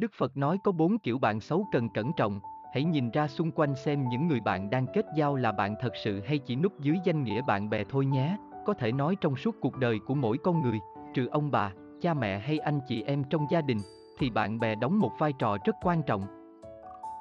Đức 0.00 0.12
Phật 0.18 0.36
nói 0.36 0.58
có 0.64 0.72
bốn 0.72 0.98
kiểu 0.98 1.18
bạn 1.18 1.40
xấu 1.40 1.66
cần 1.72 1.88
cẩn 1.88 2.12
trọng, 2.16 2.40
hãy 2.74 2.84
nhìn 2.84 3.10
ra 3.10 3.28
xung 3.28 3.50
quanh 3.50 3.74
xem 3.74 4.08
những 4.08 4.28
người 4.28 4.40
bạn 4.40 4.70
đang 4.70 4.86
kết 4.94 5.06
giao 5.16 5.36
là 5.36 5.52
bạn 5.52 5.74
thật 5.80 5.92
sự 6.04 6.20
hay 6.20 6.38
chỉ 6.38 6.56
núp 6.56 6.80
dưới 6.80 6.96
danh 7.04 7.24
nghĩa 7.24 7.42
bạn 7.42 7.70
bè 7.70 7.84
thôi 7.84 8.06
nhé. 8.06 8.36
Có 8.66 8.74
thể 8.74 8.92
nói 8.92 9.16
trong 9.20 9.36
suốt 9.36 9.56
cuộc 9.60 9.76
đời 9.76 9.98
của 10.06 10.14
mỗi 10.14 10.38
con 10.38 10.62
người, 10.62 10.78
trừ 11.14 11.26
ông 11.26 11.50
bà, 11.50 11.72
cha 12.00 12.14
mẹ 12.14 12.38
hay 12.38 12.58
anh 12.58 12.80
chị 12.88 13.02
em 13.02 13.24
trong 13.30 13.46
gia 13.50 13.60
đình, 13.60 13.78
thì 14.18 14.30
bạn 14.30 14.58
bè 14.58 14.74
đóng 14.74 14.98
một 14.98 15.12
vai 15.18 15.32
trò 15.32 15.56
rất 15.64 15.76
quan 15.82 16.02
trọng. 16.02 16.22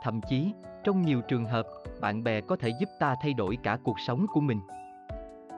Thậm 0.04 0.22
chí, 0.30 0.54
trong 0.84 1.02
nhiều 1.02 1.22
trường 1.22 1.46
hợp, 1.46 1.66
bạn 2.02 2.24
bè 2.24 2.42
có 2.42 2.56
thể 2.56 2.70
giúp 2.80 2.90
ta 3.00 3.16
thay 3.22 3.34
đổi 3.34 3.58
cả 3.64 3.78
cuộc 3.84 4.00
sống 4.00 4.26
của 4.34 4.42
mình. 4.42 4.60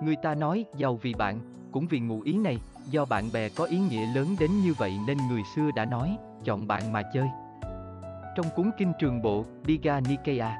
Người 0.03 0.15
ta 0.15 0.35
nói 0.35 0.65
giàu 0.75 0.95
vì 0.95 1.13
bạn, 1.13 1.39
cũng 1.71 1.87
vì 1.89 1.99
ngụ 1.99 2.21
ý 2.21 2.37
này, 2.37 2.57
do 2.91 3.05
bạn 3.05 3.29
bè 3.33 3.49
có 3.49 3.63
ý 3.63 3.79
nghĩa 3.79 4.05
lớn 4.15 4.35
đến 4.39 4.51
như 4.61 4.73
vậy 4.73 4.99
nên 5.07 5.17
người 5.29 5.41
xưa 5.55 5.71
đã 5.75 5.85
nói, 5.85 6.17
chọn 6.43 6.67
bạn 6.67 6.91
mà 6.91 7.01
chơi. 7.13 7.27
Trong 8.35 8.45
cuốn 8.55 8.71
kinh 8.77 8.93
trường 8.99 9.21
bộ, 9.21 9.45
Diga 9.67 9.99
Nikaya, 9.99 10.57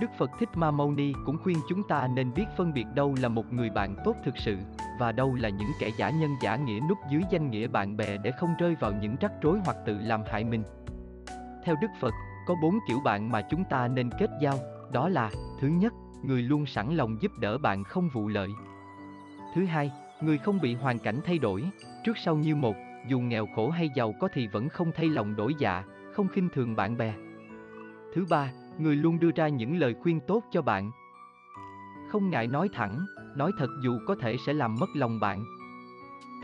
Đức 0.00 0.10
Phật 0.18 0.30
Thích 0.38 0.48
Ma 0.54 0.70
Mâu 0.70 0.90
Ni 0.90 1.12
cũng 1.26 1.38
khuyên 1.42 1.58
chúng 1.68 1.82
ta 1.82 2.06
nên 2.06 2.34
biết 2.34 2.44
phân 2.56 2.72
biệt 2.74 2.86
đâu 2.94 3.14
là 3.20 3.28
một 3.28 3.52
người 3.52 3.70
bạn 3.70 3.96
tốt 4.04 4.16
thực 4.24 4.38
sự, 4.38 4.58
và 4.98 5.12
đâu 5.12 5.34
là 5.34 5.48
những 5.48 5.70
kẻ 5.80 5.90
giả 5.98 6.10
nhân 6.10 6.36
giả 6.42 6.56
nghĩa 6.56 6.80
núp 6.88 6.98
dưới 7.10 7.22
danh 7.30 7.50
nghĩa 7.50 7.68
bạn 7.68 7.96
bè 7.96 8.16
để 8.16 8.30
không 8.30 8.54
rơi 8.58 8.76
vào 8.80 8.92
những 8.92 9.16
rắc 9.20 9.32
rối 9.42 9.58
hoặc 9.64 9.76
tự 9.86 9.98
làm 9.98 10.22
hại 10.26 10.44
mình. 10.44 10.62
Theo 11.64 11.76
Đức 11.80 11.90
Phật, 12.00 12.14
có 12.46 12.54
bốn 12.62 12.78
kiểu 12.88 13.00
bạn 13.04 13.30
mà 13.32 13.42
chúng 13.42 13.64
ta 13.64 13.88
nên 13.88 14.10
kết 14.18 14.30
giao, 14.40 14.58
đó 14.92 15.08
là, 15.08 15.30
thứ 15.60 15.68
nhất, 15.68 15.92
người 16.22 16.42
luôn 16.42 16.66
sẵn 16.66 16.94
lòng 16.94 17.22
giúp 17.22 17.32
đỡ 17.40 17.58
bạn 17.58 17.84
không 17.84 18.08
vụ 18.08 18.28
lợi. 18.28 18.48
Thứ 19.54 19.64
hai, 19.64 19.92
người 20.22 20.38
không 20.38 20.60
bị 20.60 20.74
hoàn 20.74 20.98
cảnh 20.98 21.20
thay 21.24 21.38
đổi, 21.38 21.64
trước 22.04 22.18
sau 22.18 22.36
như 22.36 22.56
một, 22.56 22.76
dù 23.08 23.20
nghèo 23.20 23.46
khổ 23.56 23.70
hay 23.70 23.90
giàu 23.94 24.14
có 24.20 24.28
thì 24.32 24.46
vẫn 24.46 24.68
không 24.68 24.92
thay 24.94 25.08
lòng 25.08 25.36
đổi 25.36 25.54
dạ, 25.58 25.84
không 26.12 26.28
khinh 26.28 26.48
thường 26.54 26.76
bạn 26.76 26.96
bè. 26.96 27.14
Thứ 28.14 28.26
ba, 28.30 28.52
người 28.78 28.96
luôn 28.96 29.18
đưa 29.18 29.30
ra 29.30 29.48
những 29.48 29.78
lời 29.78 29.94
khuyên 30.02 30.20
tốt 30.26 30.42
cho 30.52 30.62
bạn. 30.62 30.90
Không 32.10 32.30
ngại 32.30 32.46
nói 32.46 32.68
thẳng, 32.72 33.06
nói 33.36 33.52
thật 33.58 33.68
dù 33.84 33.98
có 34.06 34.16
thể 34.20 34.36
sẽ 34.46 34.52
làm 34.52 34.76
mất 34.80 34.88
lòng 34.94 35.20
bạn. 35.20 35.44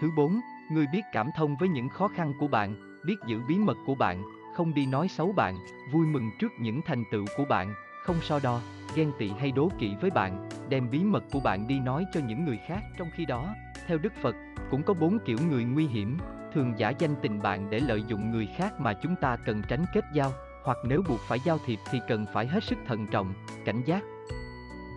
Thứ 0.00 0.10
bốn, 0.16 0.40
người 0.72 0.86
biết 0.92 1.02
cảm 1.12 1.26
thông 1.36 1.56
với 1.56 1.68
những 1.68 1.88
khó 1.88 2.08
khăn 2.08 2.32
của 2.40 2.48
bạn, 2.48 3.00
biết 3.06 3.16
giữ 3.26 3.40
bí 3.48 3.58
mật 3.58 3.76
của 3.86 3.94
bạn, 3.94 4.22
không 4.56 4.74
đi 4.74 4.86
nói 4.86 5.08
xấu 5.08 5.32
bạn, 5.32 5.56
vui 5.92 6.06
mừng 6.06 6.30
trước 6.38 6.52
những 6.60 6.80
thành 6.86 7.04
tựu 7.10 7.24
của 7.36 7.44
bạn, 7.44 7.74
không 8.02 8.16
so 8.20 8.40
đo, 8.42 8.60
ghen 8.94 9.12
tị 9.18 9.28
hay 9.28 9.52
đố 9.52 9.70
kỵ 9.78 9.94
với 10.00 10.10
bạn, 10.10 10.48
đem 10.68 10.90
bí 10.90 11.04
mật 11.04 11.24
của 11.32 11.40
bạn 11.40 11.68
đi 11.68 11.80
nói 11.80 12.04
cho 12.12 12.20
những 12.28 12.44
người 12.44 12.58
khác. 12.66 12.80
Trong 12.98 13.08
khi 13.16 13.24
đó, 13.24 13.54
theo 13.88 13.98
Đức 13.98 14.12
Phật, 14.22 14.36
cũng 14.70 14.82
có 14.82 14.94
bốn 14.94 15.18
kiểu 15.24 15.38
người 15.50 15.64
nguy 15.64 15.86
hiểm, 15.86 16.18
thường 16.54 16.74
giả 16.76 16.90
danh 16.98 17.16
tình 17.22 17.42
bạn 17.42 17.70
để 17.70 17.80
lợi 17.80 18.02
dụng 18.06 18.30
người 18.30 18.48
khác 18.56 18.80
mà 18.80 18.92
chúng 18.92 19.16
ta 19.16 19.36
cần 19.36 19.62
tránh 19.68 19.84
kết 19.94 20.04
giao, 20.12 20.32
hoặc 20.64 20.76
nếu 20.84 21.02
buộc 21.08 21.20
phải 21.20 21.38
giao 21.44 21.58
thiệp 21.66 21.78
thì 21.90 22.00
cần 22.08 22.26
phải 22.32 22.46
hết 22.46 22.64
sức 22.64 22.78
thận 22.86 23.06
trọng, 23.06 23.34
cảnh 23.64 23.82
giác. 23.86 24.02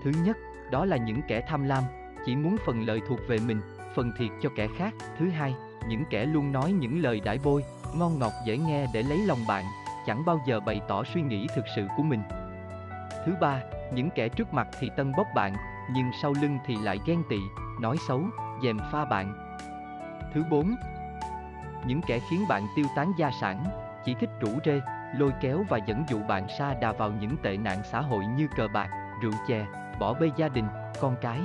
Thứ 0.03 0.12
nhất, 0.25 0.38
đó 0.72 0.86
là 0.86 0.97
những 0.97 1.22
kẻ 1.28 1.42
tham 1.47 1.64
lam, 1.64 1.84
chỉ 2.25 2.36
muốn 2.36 2.56
phần 2.66 2.86
lợi 2.86 3.02
thuộc 3.08 3.19
về 3.28 3.38
mình, 3.47 3.62
phần 3.95 4.12
thiệt 4.17 4.30
cho 4.42 4.50
kẻ 4.56 4.67
khác. 4.78 4.94
Thứ 5.19 5.30
hai, 5.30 5.56
những 5.88 6.03
kẻ 6.09 6.25
luôn 6.25 6.52
nói 6.52 6.72
những 6.72 7.02
lời 7.02 7.22
đãi 7.25 7.39
bôi, 7.44 7.64
ngon 7.95 8.19
ngọt 8.19 8.34
dễ 8.45 8.58
nghe 8.58 8.86
để 8.94 9.03
lấy 9.03 9.17
lòng 9.28 9.47
bạn, 9.47 9.66
chẳng 10.08 10.25
bao 10.25 10.42
giờ 10.47 10.59
bày 10.59 10.81
tỏ 10.88 11.03
suy 11.03 11.22
nghĩ 11.22 11.47
thực 11.56 11.66
sự 11.75 11.88
của 11.97 12.03
mình. 12.03 12.22
Thứ 13.25 13.34
ba, 13.42 13.62
những 13.94 14.09
kẻ 14.16 14.30
trước 14.30 14.53
mặt 14.53 14.67
thì 14.80 14.89
tân 14.97 15.12
bốc 15.17 15.28
bạn, 15.36 15.53
nhưng 15.94 16.12
sau 16.22 16.34
lưng 16.42 16.58
thì 16.66 16.75
lại 16.84 17.00
ghen 17.06 17.23
tị, 17.30 17.39
nói 17.81 17.97
xấu, 18.08 18.22
dèm 18.64 18.78
pha 18.92 19.06
bạn. 19.06 19.58
Thứ 20.34 20.44
bốn, 20.50 20.76
những 21.86 22.02
kẻ 22.02 22.20
khiến 22.30 22.45
bạn 22.50 22.68
tiêu 22.76 22.86
tán 22.95 23.14
gia 23.18 23.31
sản, 23.42 23.66
chỉ 24.06 24.14
thích 24.20 24.30
rủ 24.40 24.50
rê, 24.66 24.81
lôi 25.16 25.31
kéo 25.42 25.66
và 25.70 25.78
dẫn 25.78 26.03
dụ 26.08 26.20
bạn 26.28 26.48
sa 26.58 26.73
đà 26.73 26.92
vào 26.92 27.12
những 27.12 27.38
tệ 27.44 27.58
nạn 27.58 27.78
xã 27.92 28.02
hội 28.02 28.26
như 28.26 28.48
cờ 28.56 28.68
bạc, 28.68 28.90
rượu 29.22 29.34
chè, 29.48 29.66
bỏ 30.00 30.14
bê 30.14 30.31
gia 30.36 30.48
đình, 30.48 30.68
con 31.02 31.16
cái. 31.22 31.40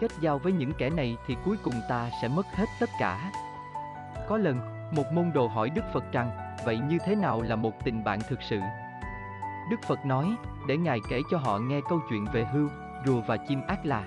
Kết 0.00 0.10
giao 0.20 0.38
với 0.38 0.52
những 0.52 0.72
kẻ 0.78 0.90
này 0.90 1.16
thì 1.26 1.36
cuối 1.44 1.56
cùng 1.64 1.74
ta 1.88 2.10
sẽ 2.22 2.28
mất 2.28 2.46
hết 2.54 2.66
tất 2.80 2.90
cả. 2.98 3.30
Có 4.28 4.36
lần, 4.36 4.60
một 4.96 5.12
môn 5.12 5.32
đồ 5.34 5.46
hỏi 5.46 5.70
Đức 5.70 5.84
Phật 5.92 6.12
rằng, 6.12 6.56
vậy 6.64 6.78
như 6.78 6.98
thế 7.04 7.14
nào 7.14 7.42
là 7.42 7.56
một 7.56 7.84
tình 7.84 8.04
bạn 8.04 8.18
thực 8.28 8.42
sự? 8.42 8.60
Đức 9.70 9.76
Phật 9.88 10.06
nói, 10.06 10.36
để 10.68 10.76
Ngài 10.76 10.98
kể 11.10 11.20
cho 11.30 11.38
họ 11.38 11.58
nghe 11.58 11.80
câu 11.88 12.00
chuyện 12.10 12.26
về 12.32 12.44
hươu, 12.44 12.68
rùa 13.06 13.20
và 13.20 13.36
chim 13.36 13.60
ác 13.66 13.86
là. 13.86 14.04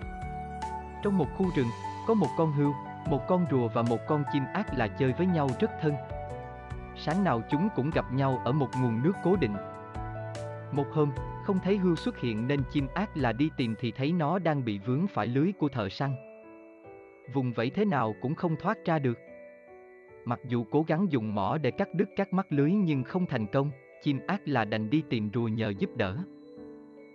Trong 1.03 1.17
một 1.17 1.27
khu 1.37 1.45
rừng, 1.55 1.67
có 2.07 2.13
một 2.13 2.29
con 2.37 2.51
hươu, 2.51 2.73
một 3.09 3.27
con 3.27 3.45
rùa 3.51 3.67
và 3.67 3.81
một 3.81 3.99
con 4.07 4.23
chim 4.33 4.43
ác 4.53 4.77
là 4.77 4.87
chơi 4.87 5.13
với 5.17 5.27
nhau 5.27 5.49
rất 5.59 5.71
thân. 5.81 5.93
Sáng 6.95 7.23
nào 7.23 7.41
chúng 7.49 7.69
cũng 7.75 7.89
gặp 7.89 8.13
nhau 8.13 8.41
ở 8.45 8.51
một 8.51 8.69
nguồn 8.81 9.03
nước 9.03 9.13
cố 9.23 9.35
định. 9.35 9.55
Một 10.71 10.87
hôm, 10.91 11.11
không 11.43 11.59
thấy 11.63 11.77
hươu 11.77 11.95
xuất 11.95 12.19
hiện 12.19 12.47
nên 12.47 12.59
chim 12.71 12.87
ác 12.93 13.17
là 13.17 13.31
đi 13.31 13.49
tìm 13.57 13.75
thì 13.79 13.91
thấy 13.91 14.11
nó 14.11 14.39
đang 14.39 14.65
bị 14.65 14.79
vướng 14.79 15.07
phải 15.07 15.27
lưới 15.27 15.51
của 15.59 15.69
thợ 15.69 15.89
săn. 15.89 16.15
Vùng 17.33 17.53
vẫy 17.53 17.69
thế 17.69 17.85
nào 17.85 18.15
cũng 18.21 18.35
không 18.35 18.55
thoát 18.55 18.77
ra 18.85 18.99
được. 18.99 19.17
Mặc 20.25 20.39
dù 20.47 20.65
cố 20.71 20.85
gắng 20.87 21.05
dùng 21.09 21.35
mỏ 21.35 21.57
để 21.57 21.71
cắt 21.71 21.93
đứt 21.93 22.09
các 22.15 22.33
mắt 22.33 22.47
lưới 22.49 22.71
nhưng 22.71 23.03
không 23.03 23.25
thành 23.25 23.47
công, 23.47 23.71
chim 24.03 24.19
ác 24.27 24.41
là 24.45 24.65
đành 24.65 24.89
đi 24.89 25.03
tìm 25.09 25.29
rùa 25.33 25.47
nhờ 25.47 25.73
giúp 25.79 25.89
đỡ. 25.97 26.17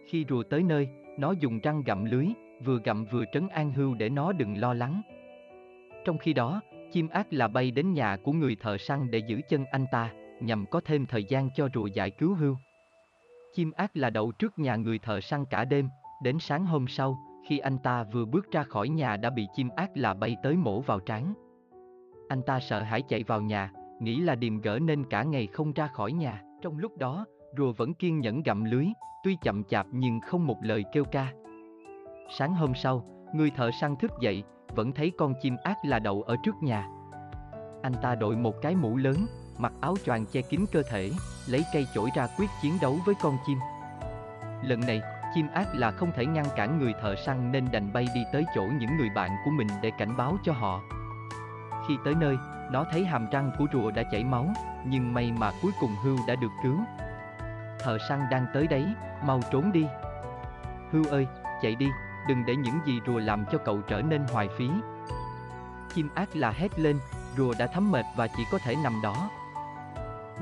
Khi 0.07 0.25
rùa 0.29 0.43
tới 0.43 0.63
nơi, 0.63 0.89
nó 1.19 1.33
dùng 1.33 1.61
răng 1.63 1.83
gặm 1.83 2.05
lưới, 2.05 2.27
vừa 2.65 2.79
gặm 2.85 3.05
vừa 3.05 3.25
trấn 3.33 3.49
an 3.49 3.73
hươu 3.73 3.95
để 3.95 4.09
nó 4.09 4.33
đừng 4.33 4.61
lo 4.61 4.75
lắng. 4.75 5.03
Trong 6.05 6.19
khi 6.19 6.33
đó, 6.33 6.61
chim 6.93 7.09
ác 7.09 7.33
là 7.33 7.49
bay 7.49 7.71
đến 7.71 7.93
nhà 7.93 8.17
của 8.17 8.33
người 8.33 8.57
thợ 8.61 8.79
săn 8.79 9.11
để 9.11 9.19
giữ 9.19 9.41
chân 9.49 9.65
anh 9.65 9.87
ta, 9.93 10.13
nhằm 10.41 10.67
có 10.67 10.81
thêm 10.85 11.07
thời 11.07 11.25
gian 11.25 11.51
cho 11.55 11.69
rùa 11.75 11.87
giải 11.87 12.11
cứu 12.11 12.35
hươu. 12.35 12.57
Chim 13.55 13.73
ác 13.77 13.91
là 13.95 14.11
đậu 14.11 14.33
trước 14.33 14.59
nhà 14.59 14.77
người 14.77 14.99
thợ 14.99 15.21
săn 15.21 15.45
cả 15.45 15.65
đêm, 15.65 15.89
đến 16.23 16.39
sáng 16.39 16.67
hôm 16.67 16.87
sau, 16.89 17.19
khi 17.49 17.59
anh 17.59 17.79
ta 17.79 18.05
vừa 18.05 18.25
bước 18.25 18.51
ra 18.53 18.63
khỏi 18.63 18.89
nhà 18.89 19.17
đã 19.17 19.31
bị 19.31 19.47
chim 19.55 19.69
ác 19.77 19.91
là 19.95 20.15
bay 20.15 20.37
tới 20.43 20.57
mổ 20.57 20.81
vào 20.81 21.01
trán. 21.01 21.35
Anh 22.29 22.43
ta 22.43 22.61
sợ 22.61 22.83
hãi 22.83 23.03
chạy 23.03 23.23
vào 23.23 23.41
nhà, 23.41 23.73
nghĩ 24.01 24.21
là 24.21 24.35
điềm 24.35 24.61
gỡ 24.61 24.79
nên 24.79 25.05
cả 25.05 25.23
ngày 25.23 25.47
không 25.47 25.73
ra 25.73 25.87
khỏi 25.87 26.13
nhà. 26.13 26.43
Trong 26.63 26.79
lúc 26.79 26.97
đó, 26.99 27.25
rùa 27.57 27.73
vẫn 27.73 27.95
kiên 27.95 28.21
nhẫn 28.21 28.43
gặm 28.43 28.65
lưới, 28.65 28.87
tuy 29.25 29.37
chậm 29.43 29.65
chạp 29.65 29.87
nhưng 29.91 30.21
không 30.21 30.47
một 30.47 30.57
lời 30.63 30.85
kêu 30.93 31.05
ca. 31.05 31.33
Sáng 32.31 32.55
hôm 32.55 32.75
sau, 32.75 33.05
người 33.35 33.51
thợ 33.51 33.71
săn 33.81 33.97
thức 33.97 34.13
dậy, 34.21 34.45
vẫn 34.75 34.93
thấy 34.93 35.13
con 35.19 35.35
chim 35.43 35.57
ác 35.63 35.77
là 35.85 35.99
đậu 35.99 36.23
ở 36.23 36.37
trước 36.45 36.55
nhà. 36.63 36.89
Anh 37.83 37.95
ta 38.03 38.15
đội 38.15 38.37
một 38.37 38.55
cái 38.63 38.75
mũ 38.75 38.97
lớn, 38.97 39.27
mặc 39.59 39.73
áo 39.81 39.95
choàng 40.05 40.27
che 40.27 40.43
kín 40.43 40.65
cơ 40.73 40.83
thể, 40.91 41.11
lấy 41.49 41.65
cây 41.73 41.87
chổi 41.95 42.11
ra 42.17 42.27
quyết 42.39 42.47
chiến 42.63 42.73
đấu 42.83 42.99
với 43.07 43.15
con 43.23 43.37
chim. 43.47 43.59
Lần 44.63 44.81
này, 44.81 45.01
chim 45.35 45.49
ác 45.55 45.69
là 45.75 45.91
không 45.91 46.13
thể 46.17 46.27
ngăn 46.27 46.45
cản 46.57 46.79
người 46.79 46.93
thợ 47.01 47.15
săn 47.27 47.53
nên 47.53 47.69
đành 47.73 47.93
bay 47.93 48.07
đi 48.15 48.21
tới 48.33 48.45
chỗ 48.55 48.63
những 48.79 48.97
người 48.97 49.11
bạn 49.15 49.31
của 49.45 49.51
mình 49.51 49.69
để 49.83 49.91
cảnh 49.99 50.17
báo 50.17 50.37
cho 50.45 50.53
họ. 50.53 50.81
Khi 51.89 51.95
tới 52.05 52.15
nơi, 52.15 52.37
nó 52.71 52.85
thấy 52.91 53.05
hàm 53.05 53.31
răng 53.31 53.51
của 53.59 53.67
rùa 53.73 53.91
đã 53.91 54.03
chảy 54.03 54.25
máu, 54.25 54.47
nhưng 54.87 55.15
may 55.15 55.33
mà 55.33 55.51
cuối 55.63 55.73
cùng 55.81 55.91
Hưu 56.05 56.17
đã 56.29 56.35
được 56.35 56.53
cứu. 56.63 56.79
Thợ 57.79 57.99
săn 58.09 58.21
đang 58.31 58.47
tới 58.55 58.67
đấy, 58.67 58.87
mau 59.27 59.41
trốn 59.51 59.73
đi. 59.73 59.87
Hưu 60.91 61.05
ơi, 61.11 61.27
chạy 61.63 61.75
đi, 61.75 61.87
đừng 62.29 62.47
để 62.47 62.57
những 62.57 62.79
gì 62.85 63.01
rùa 63.07 63.19
làm 63.19 63.45
cho 63.53 63.59
cậu 63.59 63.81
trở 63.81 64.03
nên 64.03 64.25
hoài 64.33 64.49
phí. 64.49 64.71
Chim 65.95 66.09
ác 66.15 66.37
là 66.37 66.51
hét 66.51 66.79
lên, 66.79 66.99
rùa 67.37 67.55
đã 67.59 67.67
thấm 67.67 67.91
mệt 67.91 68.05
và 68.17 68.27
chỉ 68.27 68.45
có 68.53 68.59
thể 68.59 68.77
nằm 68.85 69.03
đó. 69.03 69.31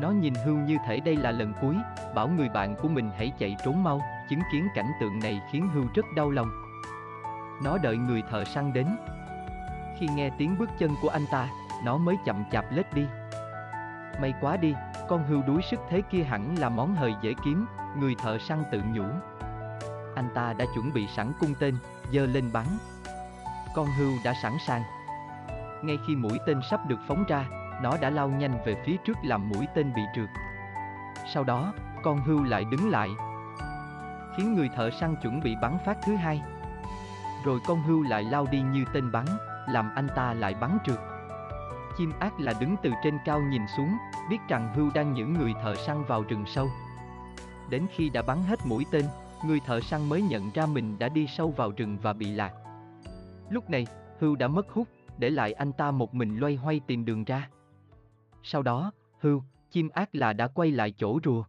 Nó 0.00 0.10
nhìn 0.10 0.34
Hưu 0.44 0.56
như 0.56 0.76
thể 0.86 1.00
đây 1.00 1.16
là 1.16 1.30
lần 1.30 1.52
cuối, 1.60 1.76
bảo 2.14 2.28
người 2.28 2.48
bạn 2.48 2.74
của 2.76 2.88
mình 2.88 3.10
hãy 3.16 3.32
chạy 3.38 3.56
trốn 3.64 3.84
mau, 3.84 4.00
chứng 4.30 4.40
kiến 4.52 4.68
cảnh 4.74 4.90
tượng 5.00 5.18
này 5.18 5.40
khiến 5.50 5.68
Hưu 5.74 5.84
rất 5.94 6.06
đau 6.16 6.30
lòng. 6.30 6.50
Nó 7.64 7.78
đợi 7.78 7.96
người 7.96 8.22
thợ 8.30 8.44
săn 8.44 8.72
đến. 8.72 8.86
Khi 9.98 10.06
nghe 10.14 10.30
tiếng 10.38 10.58
bước 10.58 10.70
chân 10.78 10.90
của 11.02 11.08
anh 11.08 11.24
ta, 11.30 11.48
nó 11.84 11.96
mới 11.96 12.16
chậm 12.24 12.44
chạp 12.52 12.64
lết 12.72 12.94
đi. 12.94 13.06
May 14.20 14.34
quá 14.40 14.56
đi, 14.56 14.74
con 15.08 15.24
hươu 15.24 15.42
đuối 15.46 15.62
sức 15.62 15.80
thế 15.88 16.02
kia 16.10 16.22
hẳn 16.22 16.58
là 16.58 16.68
món 16.68 16.94
hời 16.94 17.14
dễ 17.22 17.34
kiếm, 17.44 17.66
người 17.98 18.14
thợ 18.14 18.38
săn 18.38 18.62
tự 18.72 18.82
nhủ. 18.92 19.04
Anh 20.14 20.28
ta 20.34 20.52
đã 20.52 20.64
chuẩn 20.74 20.92
bị 20.92 21.06
sẵn 21.16 21.32
cung 21.40 21.54
tên, 21.60 21.76
giơ 22.12 22.26
lên 22.26 22.52
bắn. 22.52 22.66
Con 23.74 23.86
hươu 23.98 24.12
đã 24.24 24.34
sẵn 24.42 24.52
sàng. 24.66 24.82
Ngay 25.82 25.98
khi 26.06 26.16
mũi 26.16 26.38
tên 26.46 26.60
sắp 26.70 26.80
được 26.86 26.98
phóng 27.08 27.24
ra, 27.28 27.46
nó 27.82 27.96
đã 28.00 28.10
lao 28.10 28.28
nhanh 28.28 28.58
về 28.64 28.82
phía 28.86 28.96
trước 29.04 29.16
làm 29.22 29.48
mũi 29.48 29.66
tên 29.74 29.92
bị 29.94 30.02
trượt. 30.14 30.28
Sau 31.34 31.44
đó, 31.44 31.72
con 32.02 32.20
hươu 32.20 32.44
lại 32.44 32.64
đứng 32.64 32.90
lại, 32.90 33.08
khiến 34.36 34.54
người 34.54 34.68
thợ 34.76 34.90
săn 34.90 35.16
chuẩn 35.22 35.40
bị 35.40 35.56
bắn 35.62 35.78
phát 35.86 35.98
thứ 36.06 36.16
hai. 36.16 36.42
Rồi 37.44 37.60
con 37.66 37.82
hươu 37.82 38.02
lại 38.02 38.24
lao 38.24 38.46
đi 38.50 38.60
như 38.60 38.84
tên 38.92 39.12
bắn, 39.12 39.24
làm 39.68 39.90
anh 39.94 40.08
ta 40.16 40.34
lại 40.34 40.54
bắn 40.54 40.78
trượt. 40.86 40.98
Chim 41.98 42.12
ác 42.20 42.40
là 42.40 42.52
đứng 42.60 42.76
từ 42.82 42.90
trên 43.04 43.18
cao 43.24 43.40
nhìn 43.40 43.62
xuống, 43.76 43.96
biết 44.30 44.38
rằng 44.48 44.72
hươu 44.74 44.90
đang 44.94 45.12
những 45.12 45.34
người 45.34 45.54
thợ 45.62 45.74
săn 45.74 46.04
vào 46.04 46.24
rừng 46.28 46.44
sâu. 46.46 46.68
Đến 47.68 47.86
khi 47.96 48.10
đã 48.10 48.22
bắn 48.22 48.42
hết 48.42 48.66
mũi 48.66 48.86
tên, 48.90 49.04
người 49.44 49.60
thợ 49.60 49.80
săn 49.80 50.08
mới 50.08 50.22
nhận 50.22 50.50
ra 50.54 50.66
mình 50.66 50.98
đã 50.98 51.08
đi 51.08 51.26
sâu 51.26 51.50
vào 51.50 51.72
rừng 51.76 51.98
và 52.02 52.12
bị 52.12 52.30
lạc. 52.30 52.52
Lúc 53.50 53.70
này, 53.70 53.86
Hưu 54.18 54.36
đã 54.36 54.48
mất 54.48 54.70
hút, 54.70 54.88
để 55.18 55.30
lại 55.30 55.52
anh 55.52 55.72
ta 55.72 55.90
một 55.90 56.14
mình 56.14 56.36
loay 56.36 56.56
hoay 56.56 56.80
tìm 56.86 57.04
đường 57.04 57.24
ra. 57.24 57.50
Sau 58.42 58.62
đó, 58.62 58.92
Hưu, 59.20 59.42
chim 59.70 59.88
ác 59.88 60.14
là 60.14 60.32
đã 60.32 60.48
quay 60.48 60.70
lại 60.70 60.94
chỗ 60.96 61.18
rùa. 61.24 61.44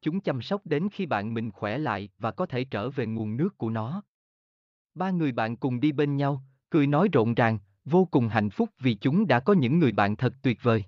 Chúng 0.00 0.20
chăm 0.20 0.42
sóc 0.42 0.60
đến 0.64 0.88
khi 0.92 1.06
bạn 1.06 1.34
mình 1.34 1.50
khỏe 1.50 1.78
lại 1.78 2.08
và 2.18 2.30
có 2.30 2.46
thể 2.46 2.64
trở 2.64 2.90
về 2.90 3.06
nguồn 3.06 3.36
nước 3.36 3.58
của 3.58 3.70
nó. 3.70 4.02
Ba 4.94 5.10
người 5.10 5.32
bạn 5.32 5.56
cùng 5.56 5.80
đi 5.80 5.92
bên 5.92 6.16
nhau, 6.16 6.42
cười 6.70 6.86
nói 6.86 7.08
rộn 7.12 7.34
ràng, 7.34 7.58
vô 7.84 8.04
cùng 8.10 8.28
hạnh 8.28 8.50
phúc 8.50 8.70
vì 8.78 8.94
chúng 8.94 9.26
đã 9.26 9.40
có 9.40 9.52
những 9.52 9.78
người 9.78 9.92
bạn 9.92 10.16
thật 10.16 10.34
tuyệt 10.42 10.58
vời. 10.62 10.84